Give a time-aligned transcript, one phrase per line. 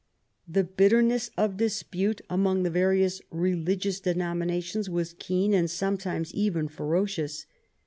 [0.47, 7.45] The bitterness of dispute among the various religious denominations was keen and sometimes even ferocious.